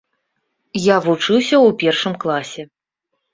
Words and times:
Я 0.83 0.95
вучыўся 1.07 1.55
ў 1.59 1.69
першым 1.83 2.17
класе. 2.25 2.67